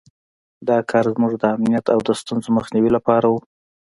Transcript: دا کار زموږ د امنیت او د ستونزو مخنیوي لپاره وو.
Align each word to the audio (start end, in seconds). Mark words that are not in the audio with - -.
دا 0.67 0.77
کار 0.91 1.05
زموږ 1.13 1.33
د 1.37 1.43
امنیت 1.55 1.85
او 1.93 1.99
د 2.07 2.09
ستونزو 2.21 2.49
مخنیوي 2.57 2.91
لپاره 2.97 3.25
وو. 3.31 3.39